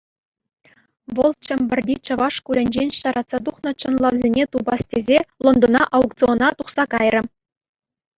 [1.15, 7.21] Вӑл Чӗмпӗрти чӑваш шкулӗнчен ҫаратса тухнӑ чӑнлавсене тупас тесе, Лондона аукциона тухса кайрӗ.